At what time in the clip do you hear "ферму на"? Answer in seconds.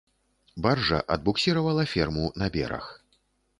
1.93-2.51